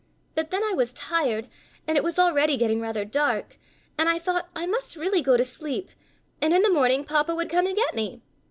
But 0.33 0.49
then 0.49 0.63
I 0.63 0.73
was 0.73 0.93
tired—and 0.93 1.95
it 1.95 2.03
was 2.03 2.17
already 2.17 2.57
getting 2.57 2.81
rather 2.81 3.05
dark—and 3.05 4.09
I 4.09 4.17
thought, 4.17 4.49
I 4.55 4.65
must 4.65 4.95
really 4.95 5.21
go 5.21 5.37
to 5.37 5.45
sleep, 5.45 5.91
and 6.41 6.55
in 6.55 6.63
the 6.63 6.73
morning 6.73 7.03
Papa 7.05 7.35
would 7.35 7.51
come 7.51 7.67
and 7.67 7.75
get 7.75 7.93
me. 7.93 8.19